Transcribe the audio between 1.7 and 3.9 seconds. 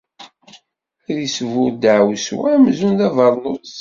deɛwessu amzun d abernus.